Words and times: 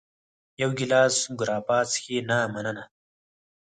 یو 0.61 0.69
ګېلاس 0.77 1.15
ګراپا 1.39 1.79
څښې؟ 1.89 2.17
نه، 2.29 2.37
مننه. 2.53 2.83